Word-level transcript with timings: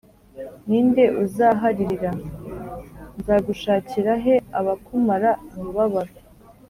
Ni 0.67 0.79
nde 0.87 1.03
uzaharirira?” 1.23 2.11
Nzagushakira 3.17 4.11
he 4.23 4.35
abakumara 4.59 5.29
umubabaro? 5.55 6.13